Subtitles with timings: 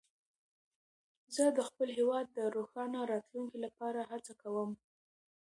[1.35, 4.71] زه د خپل هېواد د روښانه راتلونکي لپاره هڅه کوم.